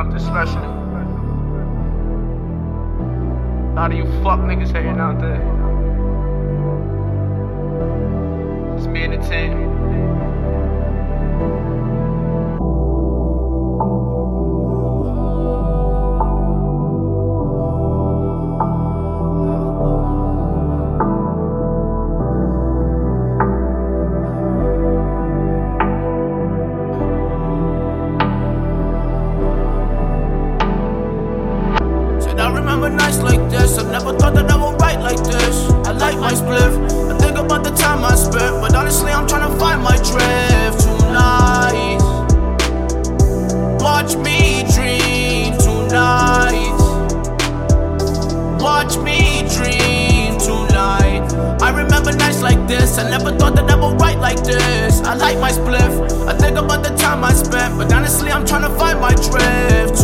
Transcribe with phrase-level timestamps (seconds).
[0.00, 0.64] something special.
[3.68, 5.42] A lot of you fuck niggas hating out there.
[8.78, 9.79] It's me and the team.
[33.70, 33.84] This.
[33.84, 35.70] I never thought that I would write like this.
[35.86, 37.10] I like my spliff.
[37.10, 40.80] I think about the time I spent, but honestly, I'm trying to find my drift
[40.80, 42.00] tonight.
[43.80, 46.76] Watch me dream tonight.
[48.60, 51.26] Watch me dream tonight.
[51.62, 52.98] I remember nights like this.
[52.98, 55.00] I never thought that I would write like this.
[55.02, 56.26] I like my spliff.
[56.26, 59.99] I think about the time I spent, but honestly, I'm trying to find my drift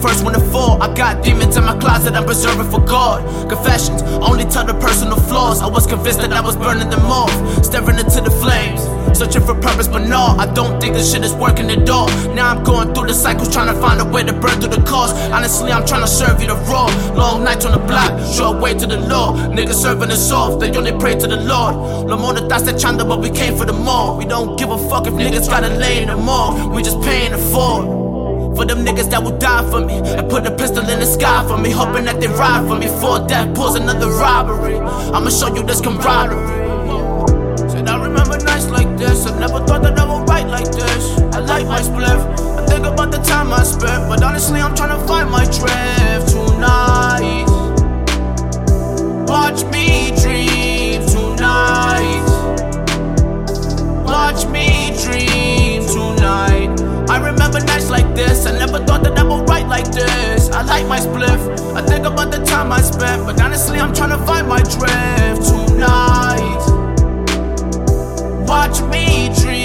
[0.00, 0.82] first one to fall.
[0.82, 3.22] I got demons in my closet, I'm preserving for God.
[3.48, 5.60] Confessions, only tell the personal flaws.
[5.60, 7.32] I was convinced that I was burning them off,
[7.64, 8.82] staring into the flames.
[9.18, 12.08] Searching for purpose, but no, I don't think this shit is working at all.
[12.34, 14.82] Now I'm going through the cycles, trying to find a way to burn through the
[14.82, 15.16] cost.
[15.32, 16.86] Honestly, I'm trying to serve you the raw.
[17.14, 19.34] Long nights on the block, short way to the law.
[19.48, 22.06] Niggas serving us off, they only pray to the Lord.
[22.06, 24.16] No more the thoughts chanda, but we came for the more.
[24.16, 26.68] We don't give a fuck if niggas gotta lay in the mall.
[26.70, 28.07] We just paying the forward.
[28.78, 29.98] Them niggas that will die for me.
[29.98, 32.86] And put a pistol in the sky for me Hoping that they ride for me.
[32.86, 34.78] For death pulls another robbery.
[34.78, 36.46] I'ma show you this camaraderie.
[37.70, 39.26] Said I remember nights like this.
[39.26, 41.18] I never thought that I would write like this.
[41.34, 42.22] I like my spliff
[42.58, 44.08] I think about the time I spent.
[44.08, 47.46] But honestly I'm trying to find my drift tonight.
[49.26, 49.97] Watch me
[61.78, 63.24] I think about the time I spent.
[63.24, 66.58] But honestly, I'm trying to find my drift tonight.
[68.48, 69.57] Watch me dream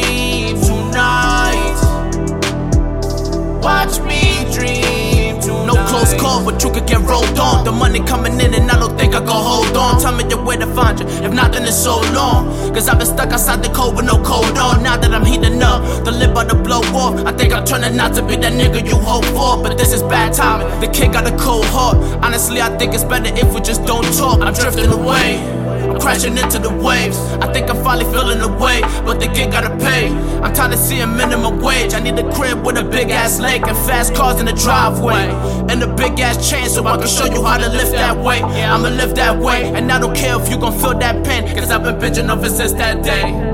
[6.44, 7.64] but you could get rolled on.
[7.66, 10.00] The money coming in, and I don't think I can hold on.
[10.02, 11.06] Tell me the way to find you.
[11.08, 12.52] If not, then it's so long.
[12.74, 14.84] Cause I've been stuck outside the cold with no cold on.
[14.84, 17.26] Now that I'm heating up, the lip about to blow off.
[17.26, 19.62] I think I'm turning out to be that nigga you hope for.
[19.62, 20.68] But this is bad timing.
[20.82, 21.98] The kid got a cold heart.
[22.24, 24.42] Honestly, I think it's better if we just don't talk.
[24.42, 25.53] I'm drifting away.
[26.04, 27.18] Crashing into the waves.
[27.40, 30.10] I think I'm finally feeling the way, but the gig gotta pay.
[30.44, 31.94] I'm tired of seeing minimum wage.
[31.94, 35.32] I need a crib with a big ass lake and fast cars in the driveway.
[35.70, 38.42] And a big ass chain so I can show you how to lift that way.
[38.42, 41.72] I'ma live that way, and I don't care if you gon' feel that pain, cause
[41.72, 43.53] I've been bitching over since that day.